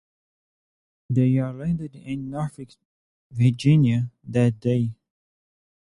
[1.11, 2.69] They were landed at Norfolk,
[3.29, 4.95] Virginia, that day.